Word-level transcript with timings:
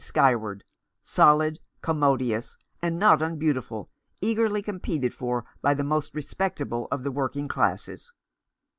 skyward, 0.03 0.63
solid, 1.03 1.59
commodious, 1.83 2.57
and 2.81 2.97
not 2.97 3.21
unbeautiful, 3.21 3.91
eagerly 4.19 4.59
competed 4.63 5.13
for 5.13 5.45
by 5.61 5.75
the 5.75 5.83
most 5.83 6.15
respectable 6.15 6.87
of 6.89 7.03
the 7.03 7.11
working 7.11 7.47
classes. 7.47 8.11